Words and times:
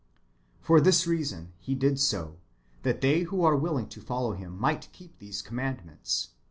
"^ 0.61 0.63
For 0.63 0.81
this 0.81 1.05
reason 1.05 1.53
[He 1.59 1.75
did 1.75 1.99
so], 1.99 2.37
that 2.81 3.01
they 3.01 3.21
who 3.21 3.43
are 3.43 3.55
willing 3.55 3.87
to 3.89 4.01
follow 4.01 4.33
Him 4.33 4.57
might 4.57 4.91
keep 4.91 5.19
these 5.19 5.43
commandments. 5.43 6.29